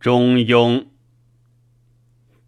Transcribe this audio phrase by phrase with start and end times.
[0.00, 0.86] 中庸。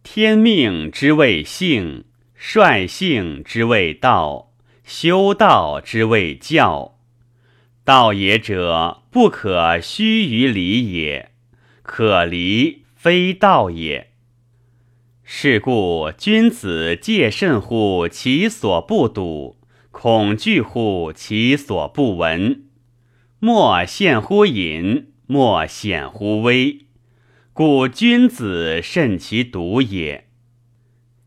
[0.04, 4.52] 天命之谓性，率性之谓道，
[4.84, 7.00] 修道之谓教。
[7.82, 11.30] 道也者，不可虚于离也；
[11.82, 14.12] 可离，非道也。
[15.24, 19.58] 是故，君子戒慎乎其所不睹，
[19.90, 22.66] 恐惧乎其所不闻。
[23.40, 26.86] 莫陷乎隐，莫显乎微。
[27.52, 30.28] 故君子慎其独也。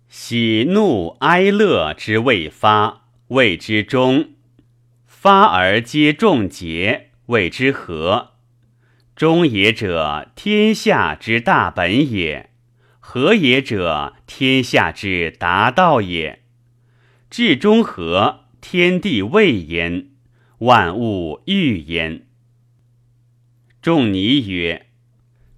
[0.08, 4.30] 喜怒哀乐之未发，谓之中；
[5.06, 8.32] 发而皆众节，谓之和。
[9.16, 12.50] 中也者，天下之大本也；
[13.00, 16.44] 和也者，天下之达道也。
[17.30, 20.08] 至中和，天地未焉，
[20.60, 22.28] 万物欲焉。
[23.82, 24.88] 仲尼曰。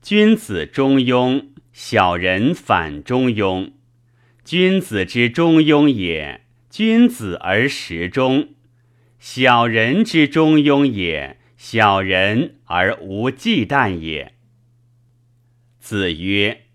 [0.05, 3.71] 君子中庸，小人反中庸。
[4.43, 8.49] 君子之中庸也，君子而时中；
[9.17, 14.35] 小人之中庸也，小人而无忌惮也。
[15.79, 16.65] 子曰：“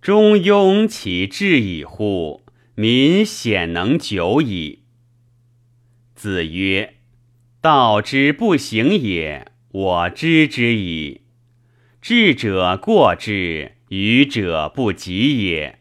[0.00, 2.46] 中庸其志矣乎！
[2.74, 4.84] 民显能久矣。”
[6.16, 6.94] 子曰
[7.60, 11.19] ：“道之不行也，我知之矣。”
[12.02, 15.80] 智者过之，愚者不及也。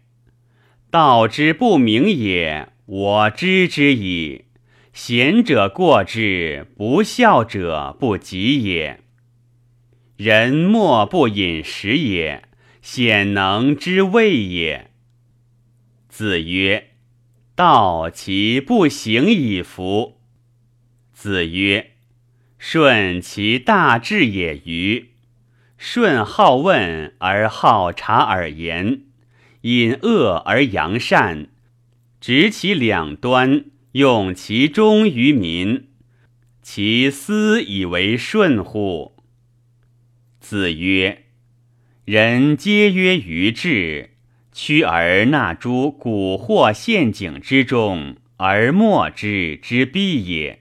[0.91, 4.45] 道之不明也，我知之矣。
[4.91, 8.99] 贤者过之，不孝者不及也。
[10.17, 12.43] 人莫不饮食也，
[12.81, 14.91] 鲜能知味也。
[16.09, 16.89] 子曰
[17.55, 20.19] ：“道其不行矣夫！”
[21.13, 21.91] 子曰
[22.59, 25.11] ：“顺其大志也与？”
[25.81, 29.03] 顺好问而好察而言，
[29.61, 31.47] 隐恶而扬善，
[32.19, 33.63] 执其两端，
[33.93, 35.87] 用其中于民，
[36.61, 39.15] 其斯以为顺乎？
[40.41, 41.23] 子曰：
[42.03, 44.09] 人皆曰愚智，
[44.51, 50.59] 屈而纳诸蛊惑陷阱之中，而莫之之必也。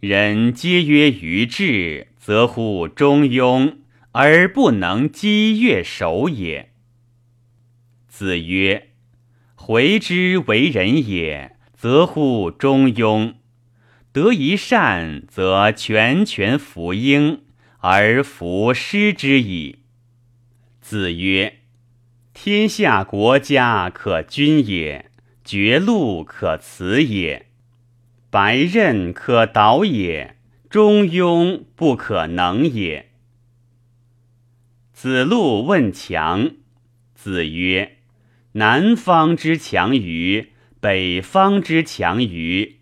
[0.00, 3.74] 人皆曰愚智，则乎中庸。
[4.12, 6.72] 而不能积月守也。
[8.08, 8.88] 子曰
[9.54, 13.34] ：“回之为人也，则乎中庸；
[14.12, 17.42] 得一善，则全权服应，
[17.78, 19.78] 而弗失之矣。”
[20.82, 21.58] 子曰
[22.34, 25.10] ：“天下国家可君也，
[25.44, 27.46] 绝路可辞也，
[28.28, 30.36] 白刃可导也，
[30.68, 33.06] 中庸不可能也。”
[35.02, 36.50] 子路问强，
[37.14, 38.00] 子曰
[38.52, 42.80] ：“南方之强于北方之强于，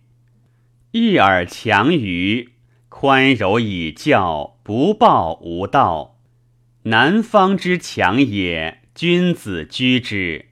[0.91, 2.49] 一而强于
[2.89, 6.19] 宽柔以教，不暴无道。
[6.83, 10.47] 南方之强也，君子居之；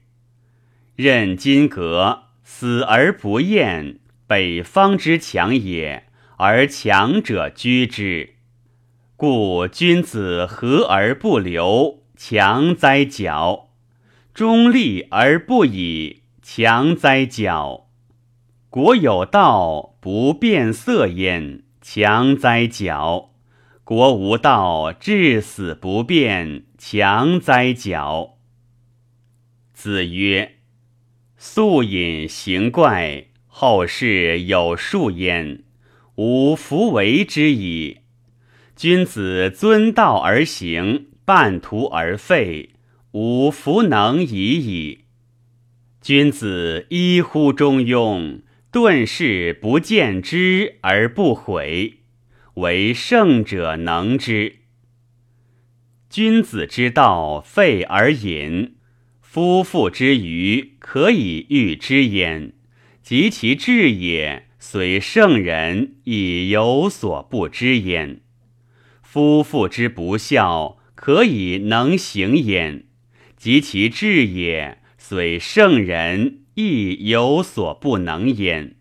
[0.95, 3.99] 任金革，死而不厌。
[4.25, 6.05] 北方之强也，
[6.37, 8.35] 而强者居之。”
[9.17, 13.69] 故君子和而不流，强哉矫；
[14.31, 17.87] 中立而不以，强哉矫；
[18.69, 23.29] 国有道，不变色焉，强哉矫；
[23.83, 28.37] 国无道，至死不变，强哉矫。
[29.73, 30.57] 子曰
[31.37, 35.63] ：“素隐行怪，后世有数焉，
[36.17, 38.01] 吾弗为之矣。”
[38.77, 42.75] 君子遵道而行，半途而废，
[43.13, 45.05] 吾弗能已矣。
[45.99, 52.01] 君子依乎中庸，顿事不见之而不悔，
[52.57, 54.57] 唯圣者能之。
[56.07, 58.75] 君子之道废而隐，
[59.19, 62.53] 夫妇之愚可以喻之焉。
[63.01, 68.21] 及其智也，虽圣人亦有所不知焉。
[69.09, 72.83] 夫妇之不孝，可以能行焉；
[73.37, 78.75] 及其志也，虽圣人亦有所不能焉。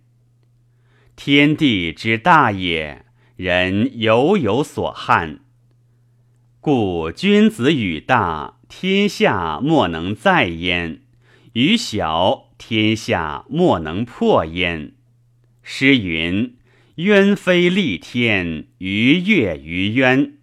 [1.15, 3.07] 天地之大也，
[3.37, 5.39] 人犹有所憾。
[6.61, 11.03] 故君子与大，天下莫能载焉；
[11.53, 14.93] 与小，天下莫能破焉。
[15.63, 16.56] 诗云。
[16.97, 20.39] 渊飞立天，鱼跃于渊，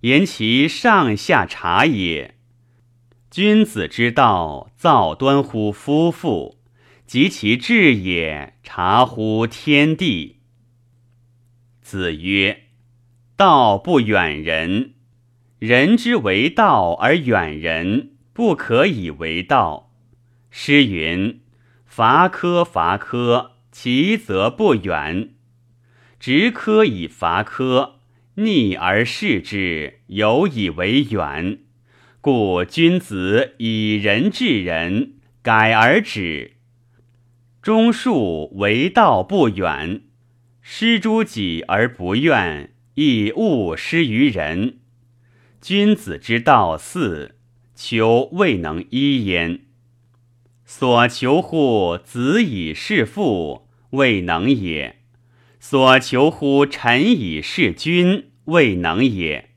[0.00, 2.34] 言其上下察也。
[3.30, 6.58] 君子之道，造端乎夫妇，
[7.06, 10.40] 及其志也，察乎天地。
[11.82, 12.64] 子曰
[13.36, 14.94] ：“道不远人，
[15.60, 19.92] 人之为道而远人，不可以为道。”
[20.50, 21.42] 诗云
[21.86, 25.35] ：“伐柯伐柯，其则不远；
[26.18, 28.00] 执柯以伐柯，
[28.34, 31.60] 逆而视之，有以为远。”
[32.20, 36.56] 故君子以仁治人，改而止。
[37.62, 40.02] 忠恕为道不远，
[40.60, 44.78] 施诸己而不怨，亦勿施于人。
[45.60, 47.36] 君子之道四，
[47.76, 49.60] 求未能一焉。
[50.64, 54.96] 所求乎子以事父，未能也；
[55.68, 59.50] 所求乎臣以事君，未能也。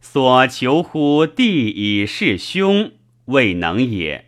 [0.00, 2.92] 所求乎弟以事兄，
[3.24, 4.26] 未能也；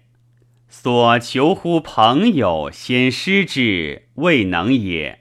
[0.66, 5.20] 所求乎朋友先师之，未能也。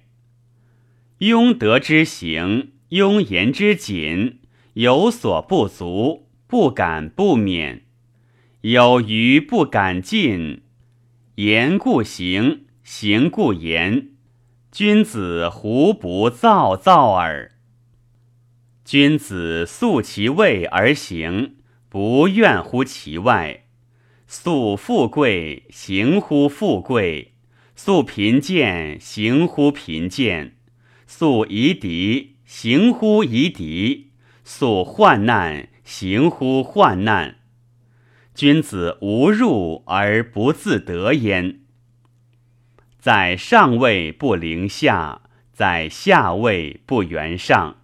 [1.19, 4.39] 庸德之行，庸言之谨，
[4.73, 7.81] 有所不足，不敢不勉；
[8.61, 10.63] 有余不敢进。
[11.35, 14.07] 言故行，行故言。
[14.71, 17.51] 君子胡不躁躁耳？
[18.85, 21.57] 君子素其位而行，
[21.89, 23.63] 不怨乎其外；
[24.27, 27.33] 素富贵，行乎富贵；
[27.75, 30.51] 素贫贱，行乎贫贱；
[31.05, 34.11] 素夷狄，行乎夷狄；
[34.45, 37.39] 素患难，行乎患难。
[38.33, 41.60] 君子无入而不自得焉。
[43.01, 45.21] 在上位不凌下，
[45.51, 47.77] 在下位不圆上。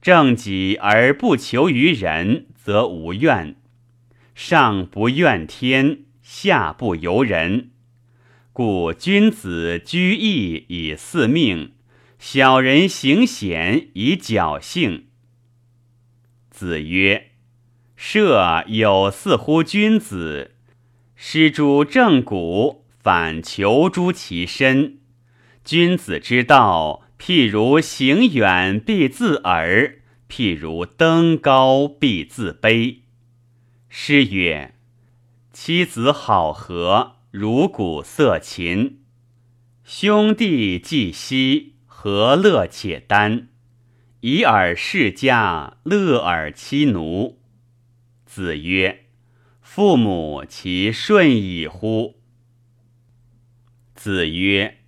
[0.00, 3.56] 正己而不求于人，则无怨；
[4.34, 7.72] 上不怨天，下不由人。
[8.54, 11.72] 故君子居易以四命，
[12.18, 15.08] 小人行险以侥幸。
[16.48, 17.32] 子曰
[17.94, 20.52] ：“射有似乎君子，
[21.14, 24.98] 施诸正骨，反求诸其身。
[25.64, 32.98] 君子之道。”譬如行远必自耳，譬如登高必自卑。
[33.88, 34.76] 诗曰
[35.52, 39.00] ：“妻子好合，如鼓瑟琴。
[39.82, 43.48] 兄弟既息，何乐且耽？
[44.20, 47.40] 以尔世家，乐尔妻奴。”
[48.24, 49.06] 子曰
[49.60, 52.17] ：“父母其顺矣乎？”
[54.08, 54.78] 子曰。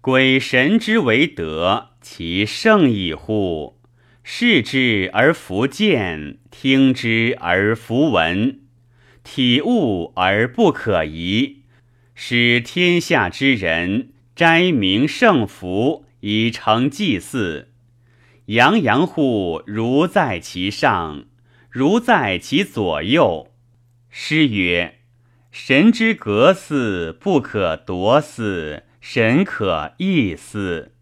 [0.00, 3.80] 鬼神之为德，其圣矣乎！
[4.22, 8.60] 视之而弗见，听之而弗闻，
[9.24, 11.62] 体悟而不可疑，
[12.14, 17.72] 使天下之人斋明圣福，以成祭祀。
[18.44, 21.24] 洋洋乎如在其上，
[21.68, 23.50] 如在其左右。
[24.08, 24.98] 诗曰
[25.50, 30.92] ：“神之格祀，不可夺祀。”神可易思，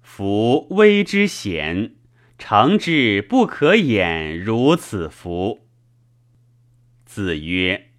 [0.00, 1.96] 夫危之险，
[2.38, 5.68] 常之不可掩，如此福。
[7.04, 7.90] 子曰：“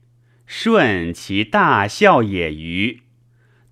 [0.47, 3.04] 顺其大孝也与？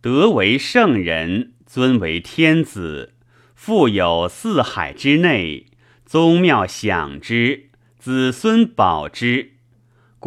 [0.01, 3.15] 德为圣人，尊为天子，
[3.56, 5.65] 富有四海之内，
[6.06, 9.53] 宗庙享之，子孙保之。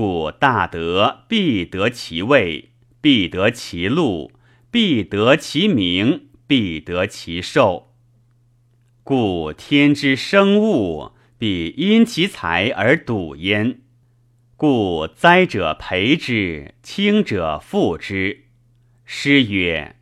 [0.00, 2.70] 故大德必得其位，
[3.02, 4.32] 必得其禄。”
[4.72, 7.92] 必得其名，必得其寿。
[9.02, 13.80] 故天之生物，必因其才而笃焉。
[14.56, 18.44] 故灾者培之，轻者覆之。
[19.04, 19.96] 诗曰：“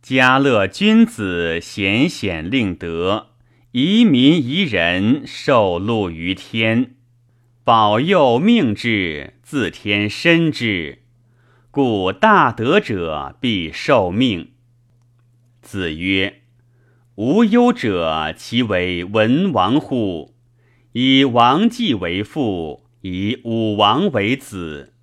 [0.00, 3.32] 家乐君子，贤显令德，
[3.72, 6.94] 遗民宜人，受禄于天。
[7.68, 11.02] 保佑命之，自天身之。”
[11.70, 14.52] 故大德者必受命。
[15.60, 16.40] 子曰
[17.16, 20.34] ：“无忧者，其为文王乎？
[20.92, 24.94] 以王继为父，以武王为子。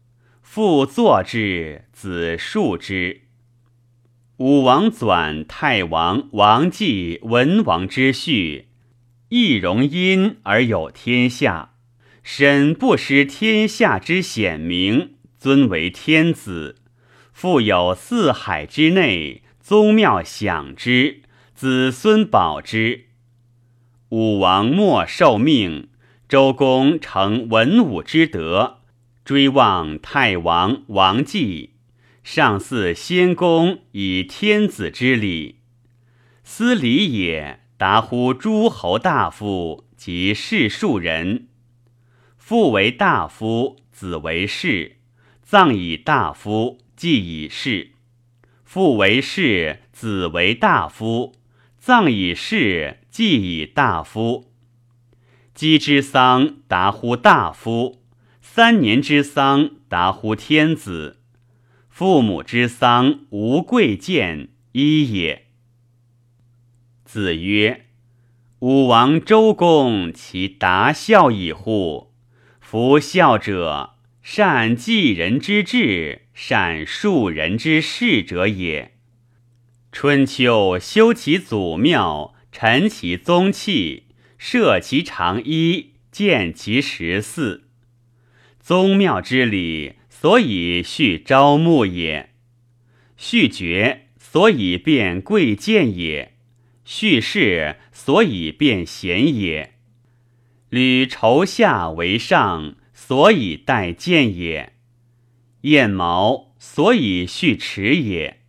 [0.41, 3.21] 父作之，子述之。
[4.37, 8.69] 武王转太王、王继、文王之序，
[9.29, 11.74] 亦容因而有天下，
[12.25, 16.77] 身不失天下之显明。”尊为天子，
[17.31, 21.21] 富有四海之内，宗庙享之，
[21.53, 23.05] 子孙保之。
[24.09, 25.89] 武王莫受命，
[26.27, 28.79] 周公成文武之德，
[29.23, 31.73] 追望太王王继，
[32.23, 35.57] 上祀先公以天子之礼。
[36.43, 41.49] 思礼也，达乎诸侯大夫及士庶人。
[42.47, 44.97] 父为大夫，子为士，
[45.41, 47.89] 葬以大夫，祭以士。
[48.63, 51.33] 父为士，子为大夫，
[51.79, 54.51] 葬以士，祭以大夫。
[55.55, 58.03] 姬之丧，达乎大夫；
[58.43, 61.23] 三年之丧，达乎天子。
[61.89, 65.47] 父母之丧，无贵贱，一也。
[67.05, 67.87] 子曰
[68.61, 72.04] ：“武王周公，其达孝矣乎？
[72.75, 73.91] 夫孝者，
[74.21, 78.95] 善继人之志，善庶人之事者也。
[79.93, 87.69] 春秋修其祖庙，陈其宗器。”设其长衣，建其十祀。
[88.59, 92.31] 宗庙之礼，所以序朝暮也；
[93.15, 96.31] 序爵，所以变贵贱也；
[96.83, 99.74] 序事，所以变贤也；
[100.75, 104.73] 履筹下为上，所以待见也；
[105.61, 108.39] 燕毛，所以序齿也；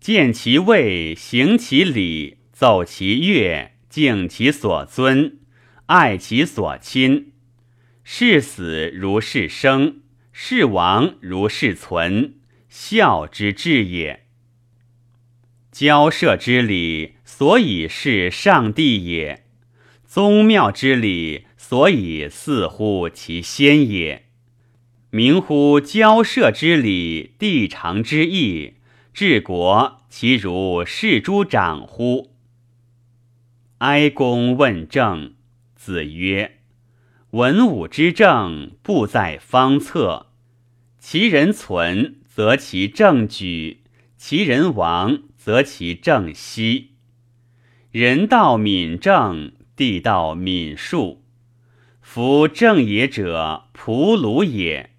[0.00, 3.70] 见其位，行其礼，奏其乐。
[3.88, 5.38] 敬其所尊，
[5.86, 7.32] 爱其所亲。
[8.02, 10.00] 视死如是生，
[10.32, 12.40] 是亡如是存。
[12.68, 14.26] 孝之至也。
[15.70, 19.45] 交涉之礼，所以是上帝也；
[20.16, 24.24] 宗庙之礼，所以似乎其先也。
[25.10, 28.76] 明乎交涉之礼，地常之义，
[29.12, 32.32] 治国其如是诸长乎？
[33.76, 35.34] 哀公问政，
[35.74, 36.60] 子曰
[37.32, 40.28] ：“文武之政，不在方策。
[40.98, 43.80] 其人存，则其政举；
[44.16, 46.92] 其人亡，则其政息。
[47.90, 51.22] 人道敏政，地道敏术。
[52.00, 54.90] 夫正也者，仆鲁也。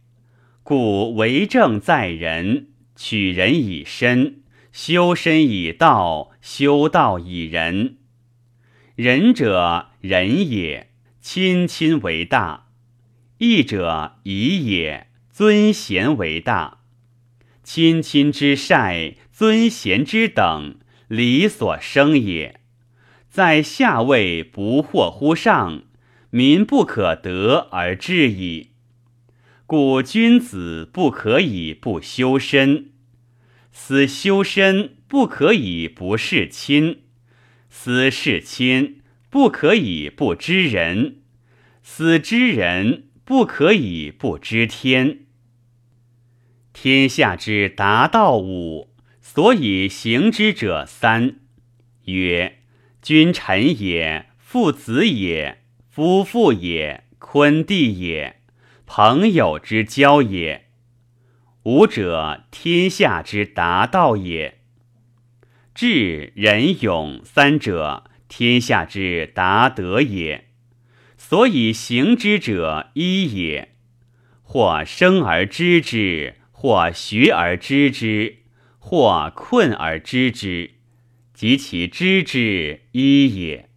[0.64, 4.42] 故为政在人，取人以身，
[4.72, 7.98] 修身以道，修道以仁。”
[8.96, 10.92] 仁者仁也，
[11.22, 12.72] 亲亲为大；
[13.38, 16.80] 义者义也，尊贤为大。
[17.64, 22.60] 亲亲之善，尊贤之等，理所生也。
[23.38, 25.84] 在下位不惑乎上，
[26.32, 28.72] 民不可得而治矣。
[29.68, 32.90] 故君子不可以不修身，
[33.72, 37.04] 思修身不可以不事亲。
[37.70, 41.18] 思事亲，不可以不知人；
[41.84, 45.20] 思知人，不可以不知天。
[46.74, 48.90] 天下之达道五，
[49.22, 51.36] 所以行之者三：
[52.06, 52.57] 曰
[53.08, 58.42] 君臣也，父子也，夫妇也，坤弟也，
[58.86, 60.66] 朋友之交也。
[61.64, 64.60] 五者，天下之达道也。
[65.74, 70.50] 智仁勇三者，天下之达德也。
[71.18, 73.70] 所以行之者一也。
[74.42, 78.40] 或生而知之，或学而知之，
[78.78, 80.72] 或困而知之，
[81.38, 83.70] 及其知之一也。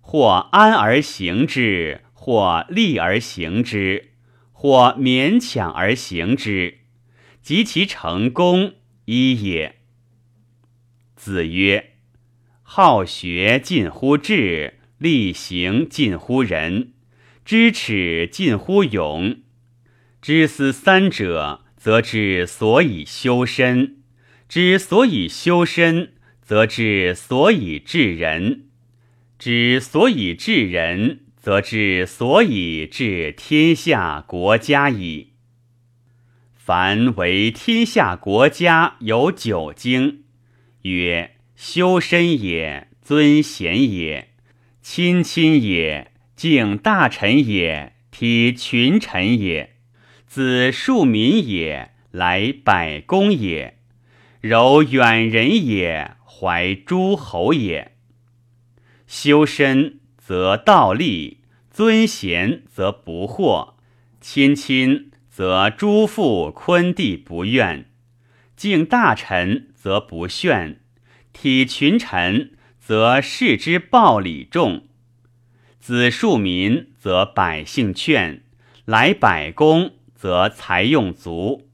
[0.00, 4.10] 或安而行之，或利而行之，
[4.50, 6.78] 或勉强而行之，
[7.40, 9.76] 及其成功一也。
[11.14, 11.92] 子曰
[12.64, 16.92] ：“好学近乎智，力行近乎仁，
[17.44, 19.36] 知耻近乎勇。
[20.20, 23.98] 知思三者，则知所以修身；
[24.48, 28.66] 知所以修身，则知所以治人；
[29.38, 35.30] 知所以治人，则知所以治天下国家矣。
[36.54, 40.24] 凡为天下国家有九经。”
[40.82, 44.28] 曰：修身也，尊贤也，
[44.82, 49.76] 亲亲也，敬大臣也，体群臣也，
[50.26, 53.78] 子庶民也，来百公也，
[54.42, 57.96] 柔远人也，怀诸侯也。
[59.06, 63.74] 修身则道立，尊贤则不惑，
[64.20, 67.90] 亲亲则诸父坤弟不怨，
[68.56, 69.68] 敬大臣。
[69.84, 70.80] 则不炫，
[71.34, 74.84] 体群臣则视之暴礼重；
[75.78, 78.42] 子庶民则百姓劝，
[78.86, 81.66] 来百公则财用足；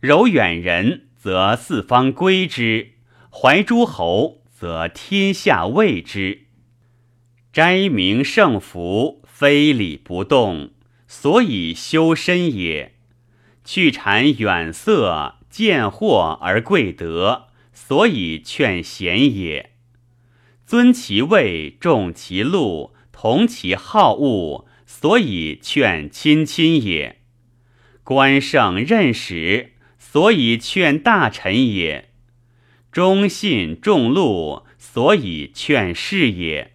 [0.00, 2.91] 柔远人，则四方归之；
[3.34, 6.48] 怀诸侯，则天下畏之。
[7.50, 10.70] 斋明圣福，非礼不动，
[11.08, 12.92] 所以修身也；
[13.64, 19.72] 去谗远色，见货而贵德，所以劝贤也。
[20.66, 24.66] 尊其位，重其禄，同其好恶。
[24.84, 27.22] 所以劝亲亲也，
[28.04, 32.10] 官圣任使，所以劝大臣也；
[32.92, 36.72] 忠信重禄，所以劝士也；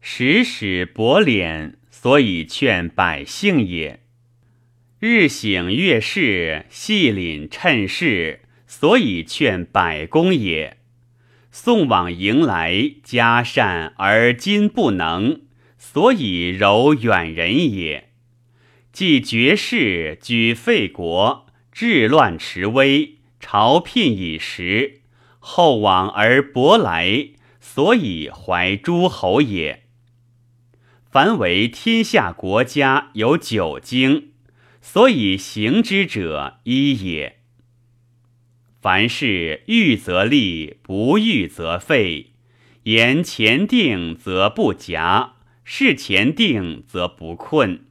[0.00, 3.98] 时使薄敛，所以劝百姓也；
[4.98, 10.78] 日省月事，细领趁势，所以劝百公也；
[11.50, 15.42] 送往迎来，嘉善而今不能。
[15.76, 18.08] 所以柔远人也，
[18.92, 24.97] 既绝世，举废国，治乱持威，朝聘以时，
[25.50, 29.84] 厚往而薄来，所以怀诸侯也。
[31.10, 34.32] 凡为天下国家有九经，
[34.82, 37.38] 所以行之者一也。
[38.82, 42.32] 凡事预则立，不预则废，
[42.82, 45.32] 言前定则不夹。
[45.64, 47.86] 事前定则不困，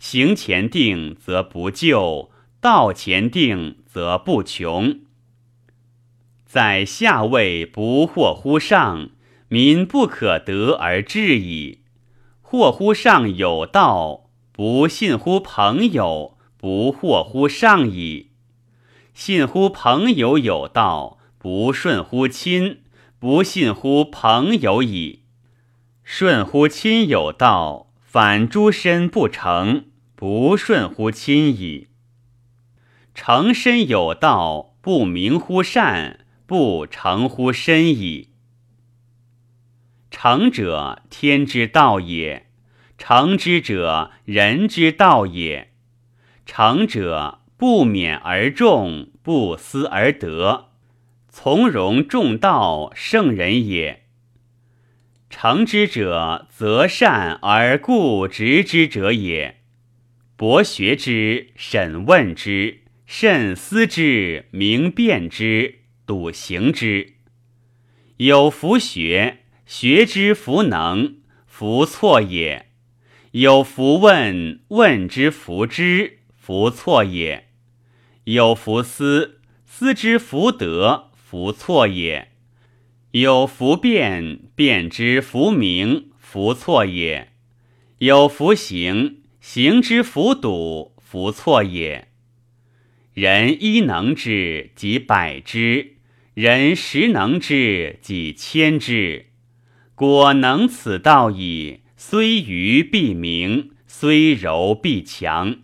[0.00, 5.00] 行前定则不就，道前定则不穷。
[6.52, 9.08] 在下位不惑乎上，
[9.48, 11.78] 民不可得而治矣。
[12.42, 18.32] 惑乎上有道，不信乎朋友，不惑乎上矣。
[19.14, 22.82] 信乎朋友有道，不顺乎亲，
[23.18, 25.20] 不信乎朋友矣。
[26.04, 31.88] 顺乎亲有道，反诸身不成，不顺乎亲矣。
[33.14, 36.21] 成身有道，不明乎善，
[36.52, 38.28] 不成乎身矣。
[40.10, 42.42] 成者，天之道也；
[42.98, 45.72] 成之者，人之道也。
[46.44, 50.72] 成者，不勉而众，不思而得，
[51.30, 54.02] 从容重道，圣人也。
[55.30, 59.62] 成之者，择善而固执之者也。
[60.36, 67.14] 博学之，审问之，慎思之，明辨之，笃行之。
[68.18, 72.66] 有弗学，学之弗能，弗错也；
[73.32, 77.44] 有弗问，问之弗知，弗错也；
[78.24, 82.28] 有弗思，思之弗得，弗错也。
[83.12, 87.28] 有弗辩，辩之弗明，弗错也；
[87.98, 92.11] 有弗行，行之弗笃，弗错也。
[93.14, 95.96] 人一能之，即百之；
[96.32, 99.26] 人十能之，即千之。
[99.94, 105.58] 果能此道矣，虽愚必明，虽柔必强。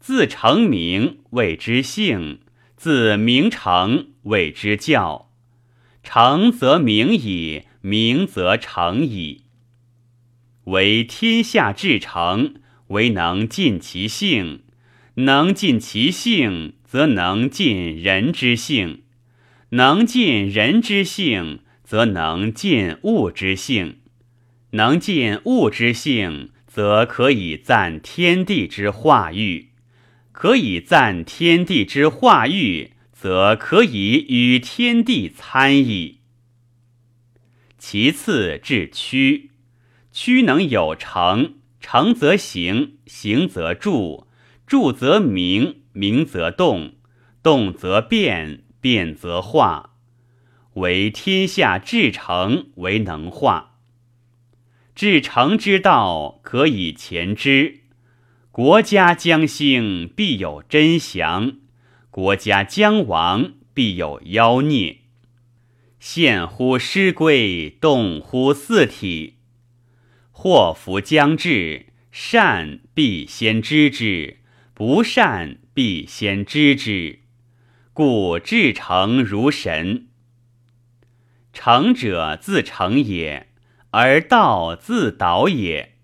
[0.00, 2.38] 自成名，谓之性；
[2.76, 5.30] 自名成，谓之教。
[6.02, 9.42] 成则名矣，名则成矣。
[10.64, 12.54] 为天下至诚，
[12.88, 14.60] 唯能尽其性；
[15.14, 19.00] 能尽其性，则能尽人之性；
[19.70, 23.96] 能尽人之性，则能尽物之性；
[24.70, 29.68] 能尽物之性，则可以赞天地之化育；
[30.32, 32.90] 可以赞天地之化育。
[33.24, 36.18] 则可以与天地参矣。
[37.78, 39.48] 其次至屈，
[40.12, 44.26] 屈能有成，成则行，行则著，
[44.66, 46.94] 著则明，明则动，
[47.42, 49.96] 动则变，变则化。
[50.74, 53.78] 为天下至诚，为能化。
[54.94, 57.80] 至诚之道，可以前之。
[58.50, 61.58] 国家将兴，必有真祥。
[62.10, 64.98] 国家将亡，必有妖孽。
[65.98, 69.38] 献乎师归，动乎四体。
[70.30, 74.38] 祸福将至，善必先知之，
[74.74, 77.20] 不善必先知之。
[77.92, 80.08] 故至诚如神。
[81.52, 83.46] 诚者自诚也，
[83.90, 85.94] 而道自导也。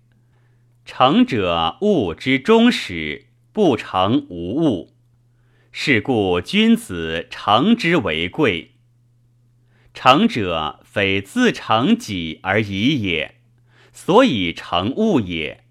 [0.85, 4.95] 诚者物之终始，不成无物。
[5.73, 8.75] 是故君子诚之为贵。
[9.93, 13.35] 诚者，非自诚己而已也，
[13.91, 15.65] 所以成物也。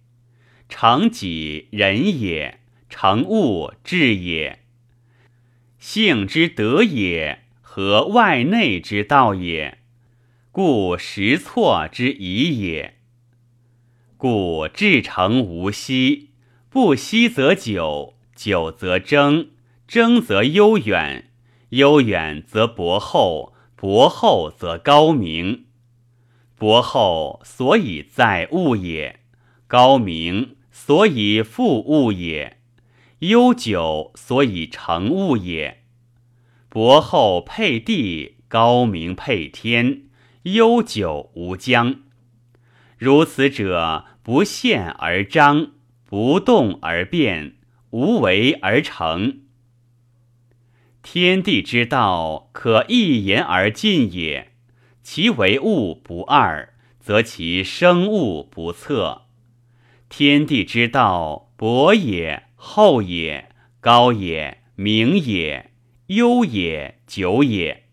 [0.69, 2.60] 诚己仁也，
[2.91, 4.59] 成物治也。
[5.79, 9.79] 性之德也，和外内之道也，
[10.53, 12.97] 故实错之疑也。
[14.19, 16.33] 故至诚无息，
[16.69, 19.53] 不息则久，久则争，
[19.89, 21.31] 争则悠远，
[21.71, 25.65] 悠远则博厚，博厚则高明。
[26.57, 29.21] 博厚所以在物也，
[29.67, 32.60] 高明所以复物也，
[33.21, 35.83] 悠久所以成物也。
[36.69, 40.05] 薄厚配地，高明配天，
[40.45, 41.97] 悠久无疆。
[42.97, 45.73] 如此者，不现而彰，
[46.05, 47.57] 不动而变，
[47.91, 49.41] 无为而成。
[51.03, 54.53] 天地之道，可一言而尽也。
[55.03, 59.23] 其为物不二，则其生物不测。
[60.09, 63.49] 天地之道，博也，厚也，
[63.81, 65.71] 高也，明也，
[66.09, 67.85] 悠也，久也。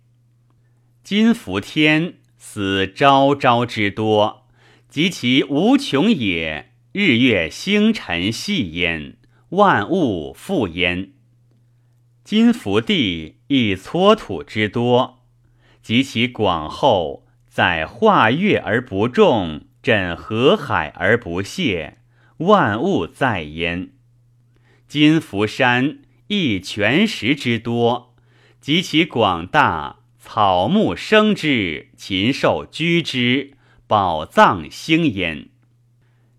[1.01, 4.45] 今夫天，此昭昭之多，
[4.89, 6.73] 及其无穷也。
[6.91, 9.15] 日月星辰系焉，
[9.49, 11.13] 万物复焉。
[12.25, 15.23] 今夫地，亦撮土之多。
[15.81, 21.99] 及其广厚，在化月而不重，枕河海而不泄，
[22.39, 23.91] 万物在焉。
[24.87, 28.15] 金福山亦泉石之多，
[28.59, 33.53] 及其广大，草木生之，禽兽居之，
[33.85, 35.49] 宝藏兴焉。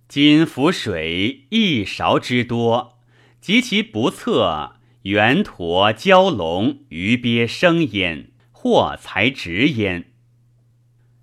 [0.08, 2.98] 金福水亦勺之多，
[3.40, 8.30] 及其不测，圆驼蛟龙鱼鳖生焉。
[8.60, 10.10] 或才直焉。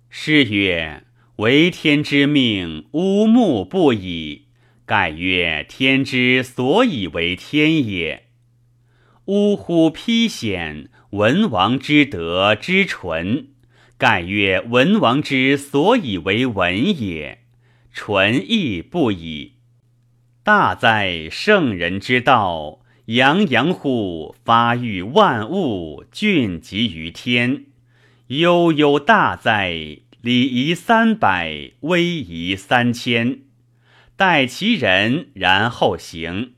[0.08, 1.04] 是曰：
[1.36, 4.45] 为天之命，乌木不已。
[4.86, 8.28] 盖曰：天之所以为天也。
[9.24, 9.90] 呜呼！
[9.90, 13.48] 披显文王之德之纯。
[13.98, 17.40] 盖曰：文王之所以为文也。
[17.92, 19.54] 纯亦不已。
[20.44, 22.80] 大哉圣人之道。
[23.06, 27.66] 洋洋乎发育万物，俊极于天。
[28.26, 29.70] 悠悠大哉！
[30.20, 33.42] 礼仪三百，威仪三千。
[34.16, 36.54] 待其人，然后行。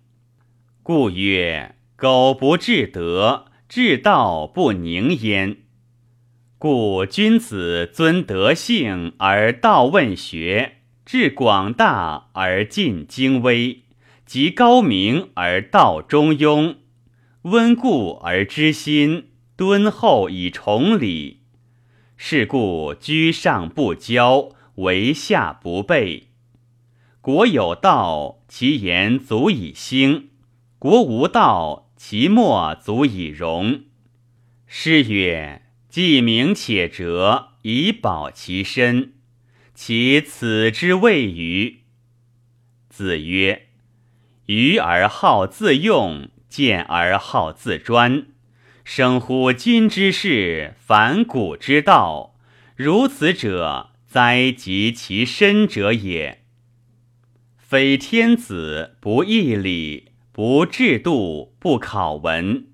[0.85, 5.57] 故曰：苟不至德，至道不宁焉。
[6.57, 13.83] 故君子尊德性而道问学，至广大而尽精微。
[14.25, 16.77] 极高明而道中庸，
[17.43, 21.41] 温故而知新，敦厚以崇礼。
[22.17, 26.28] 是故居上不骄，为下不备。
[27.21, 30.29] 国有道，其言足以兴；
[30.79, 33.83] 国无道，其莫足以容。
[34.67, 39.15] 诗曰：“既明且哲，以保其身。”
[39.75, 41.81] 其此之谓于？
[42.89, 43.67] 子曰。
[44.47, 48.27] 愚而好自用，见而好自专，
[48.83, 52.35] 生乎今之事，反古之道。
[52.75, 56.45] 如此者，哉及其身者也。
[57.69, 62.65] 非天子不义礼，不制度，不考文。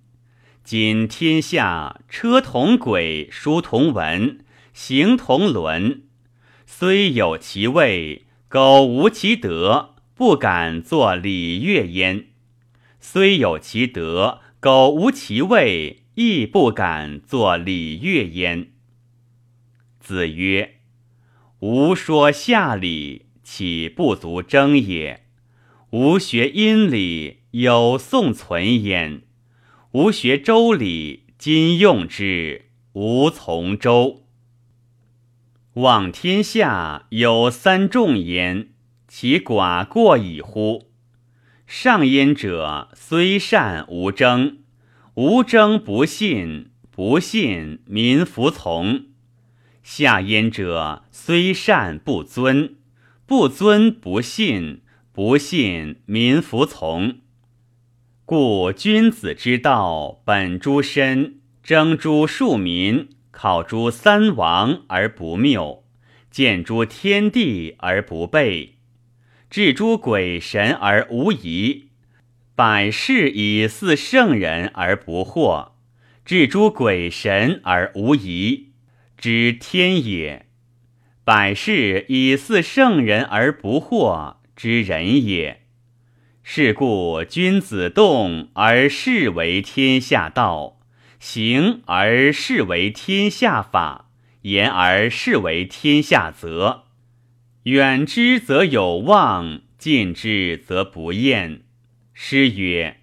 [0.62, 4.38] 今天下车同轨，书同文，
[4.72, 6.04] 行同伦，
[6.64, 9.96] 虽有其位，苟无其德。
[10.14, 12.26] 不敢作礼乐焉，
[13.00, 18.68] 虽有其德，苟无其位，亦不敢作礼乐焉。
[19.98, 20.76] 子曰
[21.59, 25.26] ：“吾说下礼，岂不足争也？
[25.90, 29.20] 吾学殷礼，有宋存焉；
[29.92, 34.24] 吾学周礼，今用之，无从周。
[35.74, 38.70] 望天下有三重焉。”
[39.07, 40.90] 其寡过矣乎？
[41.68, 44.59] 上焉者虽善无争，
[45.14, 49.04] 无争不信，不信民服从；
[49.85, 52.74] 下焉者虽善不尊，
[53.26, 57.20] 不尊不信，不信民服从。
[58.26, 65.84] 故君子之道，本诸身，争诸庶民，考诸三王而不谬，
[66.30, 68.72] 见诸天地而不悖。
[69.48, 71.88] 置诸鬼神而无疑，
[72.54, 75.70] 百世以祀圣人而不惑；
[76.26, 78.72] 置诸鬼神而无疑，
[79.16, 80.44] 知天也；
[81.24, 85.62] 百世以似圣人而不惑，之人也。
[86.42, 90.80] 是故君子动而视为天下道，
[91.18, 94.10] 行而视为天下法，
[94.42, 96.82] 言而视为天下则。
[97.62, 101.62] 远之则有望，近之则不厌。
[102.12, 102.98] 诗曰：“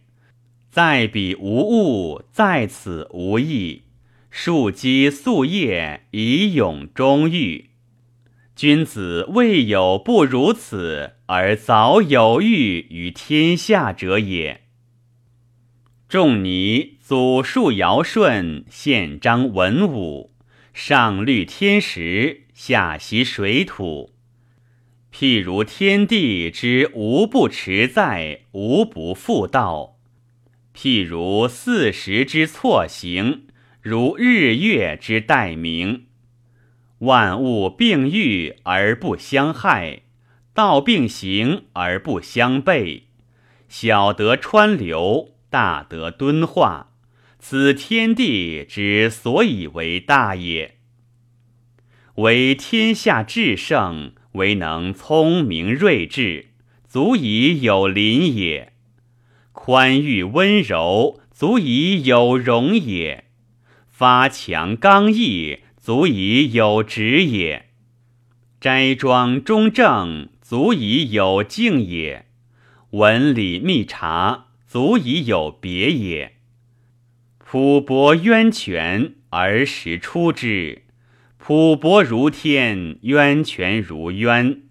[0.70, 3.82] 在彼无物，在此无益。
[4.30, 7.70] 树积素叶，以永终欲。”
[8.62, 14.62] 君子未有不如此而早有欲于天下者也。
[16.08, 20.36] 仲尼祖述尧舜，宪章文武，
[20.76, 24.14] 上律天时，下习水土。
[25.12, 29.98] 譬如天地之无不持在，无不复道；
[30.76, 33.48] 譬如四时之错行，
[33.82, 36.06] 如日月之待明。
[37.02, 40.04] 万物并育而不相害，
[40.54, 43.02] 道并行而不相悖。
[43.68, 46.92] 小德川流，大德敦化，
[47.40, 50.76] 此天地之所以为大也。
[52.16, 56.50] 为天下至圣，唯能聪明睿智，
[56.88, 58.74] 足以有邻也；
[59.54, 63.24] 宽裕温柔，足以有容也；
[63.90, 65.62] 发强刚毅。
[65.82, 67.70] 足以有直也，
[68.60, 72.26] 斋庄中正，足以有敬也；
[72.92, 76.34] 文理密察，足以有别也。
[77.40, 80.84] 朴博渊泉而时出之，
[81.40, 84.62] 朴博如天，渊泉如渊。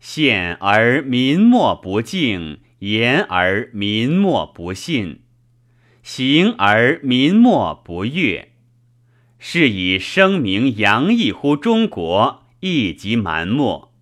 [0.00, 5.20] 宪而民莫不敬，言而民莫不信，
[6.02, 8.52] 行而民莫不悦。
[9.38, 13.92] 是以声名扬溢乎中国，亦及蛮漠。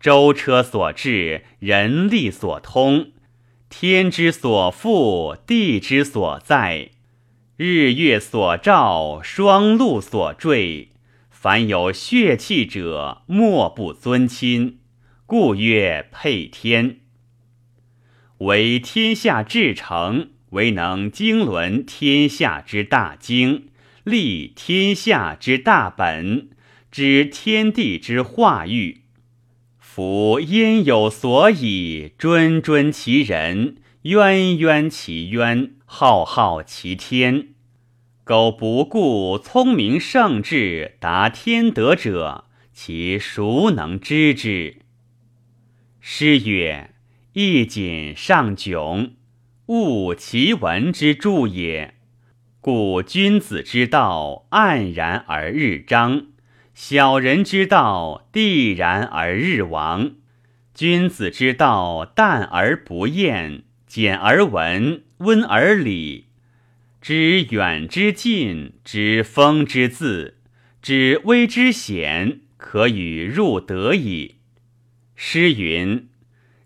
[0.00, 3.10] 舟车所至，人力所通，
[3.68, 6.90] 天之所覆，地之所在，
[7.56, 10.92] 日月所照，双露所坠。
[11.30, 14.78] 凡有血气者，莫不尊亲，
[15.26, 17.00] 故曰配天。
[18.38, 23.67] 为天下至诚，唯能经纶天下之大经。
[24.08, 26.48] 立天下之大本，
[26.90, 29.02] 知天地之化育。
[29.78, 37.48] 夫焉有所以谆谆其人，渊渊其渊，浩浩其天？
[38.24, 44.76] 苟不顾聪明圣智，达天德者，其孰能知之？
[46.00, 46.94] 诗曰
[47.34, 49.10] ：“一锦上窘，
[49.66, 51.94] 物其文之助也。”
[52.70, 56.26] 故君子之道黯然而日章，
[56.74, 60.16] 小人之道地然而日亡。
[60.74, 66.26] 君子之道淡而不厌，简而文，温而理。
[67.00, 70.36] 知远之近，知风之字，
[70.82, 74.34] 知微之显，可与入德矣。
[75.16, 76.10] 诗云：“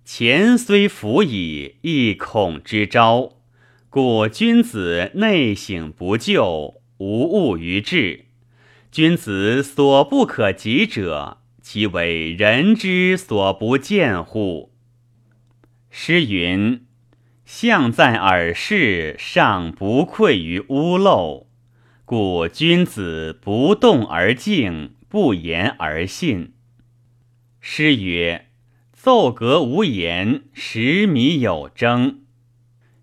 [0.04, 3.36] 前虽服矣，亦恐之招。”
[3.92, 8.24] 故君子内省不疚，无物于志。
[8.90, 14.72] 君子所不可及者，其为人之所不见乎？
[15.90, 16.86] 诗云
[17.44, 21.48] ：“象在耳视，尚不愧于屋漏。”
[22.06, 26.54] 故君子不动而静，不言而信。
[27.60, 28.46] 诗曰
[28.94, 32.20] ：“奏革无言，食米有争。”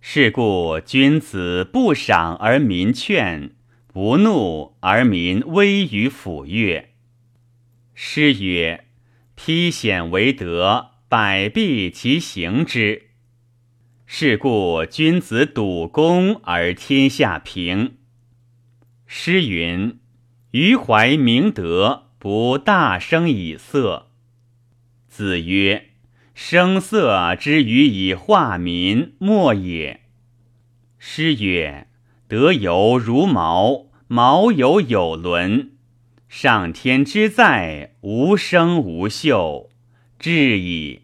[0.02, 3.52] 是故君子不赏而民劝，
[3.88, 6.90] 不怒而民威于抚乐。
[7.94, 8.86] 诗曰
[9.36, 13.10] ：“披险为德，百弊其行之。”
[14.08, 17.98] 是故君子笃公而天下平。
[19.06, 20.00] 诗云
[20.52, 24.08] ：“余怀明德，不大声以色。”
[25.10, 25.89] 子曰。
[26.42, 30.00] 声色之于以化民，莫也。
[30.98, 31.88] 诗曰
[32.30, 35.74] ：“德有如毛，毛有有伦。
[36.30, 39.70] 上天之在，无声无秀，
[40.18, 41.02] 至矣。”